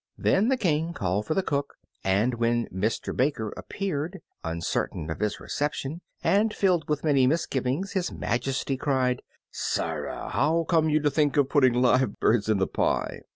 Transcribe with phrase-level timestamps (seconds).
[0.17, 5.39] Then the King called for the cook, and when Mister Baker appeared, uncertain of his
[5.39, 10.29] reception, and filled with many misgivings, His Majesty cried, "Sirrah!
[10.29, 13.21] how came you to think of putting live birds in the pie?"